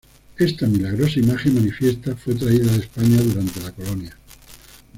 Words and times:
Esta 0.39 0.65
milagrosa 0.65 1.19
imagen, 1.19 1.53
manifiestan, 1.53 2.17
fue 2.17 2.33
traída 2.33 2.71
de 2.71 2.79
España 2.79 3.21
durante 3.21 3.61
la 3.61 3.71
colonia. 3.71 4.17